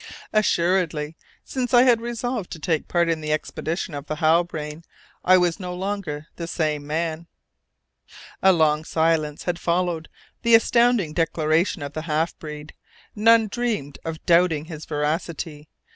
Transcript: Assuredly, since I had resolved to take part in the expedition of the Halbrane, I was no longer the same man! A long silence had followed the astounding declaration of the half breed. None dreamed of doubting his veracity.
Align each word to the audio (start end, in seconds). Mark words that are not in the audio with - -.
Assuredly, 0.33 1.15
since 1.43 1.75
I 1.75 1.83
had 1.83 2.01
resolved 2.01 2.49
to 2.53 2.59
take 2.59 2.87
part 2.87 3.07
in 3.07 3.21
the 3.21 3.31
expedition 3.31 3.93
of 3.93 4.07
the 4.07 4.15
Halbrane, 4.15 4.83
I 5.23 5.37
was 5.37 5.59
no 5.59 5.75
longer 5.75 6.25
the 6.37 6.47
same 6.47 6.87
man! 6.87 7.27
A 8.41 8.51
long 8.51 8.83
silence 8.83 9.43
had 9.43 9.59
followed 9.59 10.09
the 10.41 10.55
astounding 10.55 11.13
declaration 11.13 11.83
of 11.83 11.93
the 11.93 12.01
half 12.01 12.35
breed. 12.39 12.73
None 13.15 13.47
dreamed 13.47 13.99
of 14.03 14.25
doubting 14.25 14.65
his 14.65 14.85
veracity. 14.85 15.69